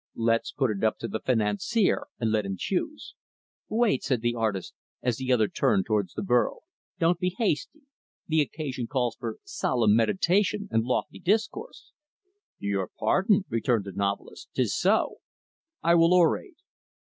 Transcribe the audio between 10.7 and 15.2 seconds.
and lofty discourse." "Your pardon," returned the novelist, "'tis so.